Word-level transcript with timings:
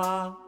Ah. 0.00 0.47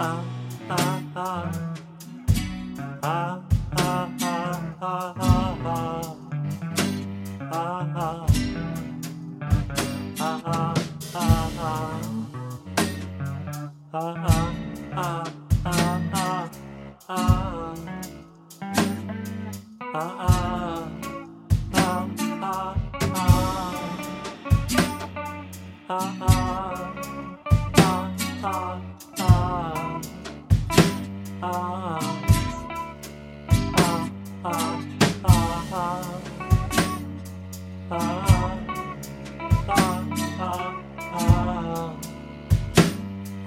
Ah. 0.00 0.27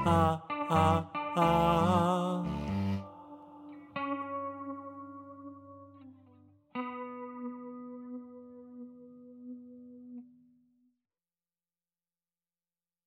ah 0.07 0.41
ah 0.71 1.05
ah 1.37 2.58